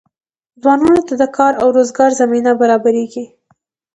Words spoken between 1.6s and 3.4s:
او روزګار زمینه برابریږي.